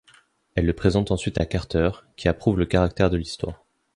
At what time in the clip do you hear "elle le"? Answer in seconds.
0.55-0.73